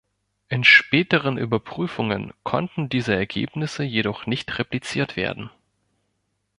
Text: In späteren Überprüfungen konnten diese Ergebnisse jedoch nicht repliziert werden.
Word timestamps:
In 0.49 0.63
späteren 0.63 1.37
Überprüfungen 1.37 2.33
konnten 2.41 2.89
diese 2.89 3.13
Ergebnisse 3.13 3.83
jedoch 3.83 4.25
nicht 4.25 4.57
repliziert 4.57 5.15
werden. 5.15 5.51